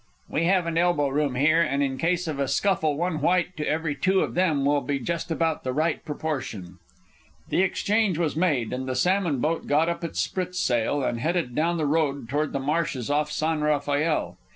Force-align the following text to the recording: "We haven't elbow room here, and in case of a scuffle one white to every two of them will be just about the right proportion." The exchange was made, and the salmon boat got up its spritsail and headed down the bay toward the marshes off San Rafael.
"We 0.27 0.45
haven't 0.45 0.79
elbow 0.79 1.09
room 1.09 1.35
here, 1.35 1.61
and 1.61 1.83
in 1.83 1.99
case 1.99 2.27
of 2.27 2.39
a 2.39 2.47
scuffle 2.47 2.97
one 2.97 3.21
white 3.21 3.55
to 3.57 3.67
every 3.69 3.93
two 3.93 4.21
of 4.21 4.33
them 4.33 4.65
will 4.65 4.81
be 4.81 4.97
just 4.97 5.29
about 5.29 5.63
the 5.63 5.73
right 5.73 6.03
proportion." 6.03 6.79
The 7.49 7.61
exchange 7.61 8.17
was 8.17 8.35
made, 8.35 8.73
and 8.73 8.87
the 8.87 8.95
salmon 8.95 9.37
boat 9.39 9.67
got 9.67 9.89
up 9.89 10.03
its 10.03 10.19
spritsail 10.19 11.03
and 11.03 11.19
headed 11.19 11.53
down 11.53 11.77
the 11.77 11.85
bay 11.85 12.25
toward 12.27 12.51
the 12.51 12.59
marshes 12.59 13.11
off 13.11 13.31
San 13.31 13.61
Rafael. 13.61 14.37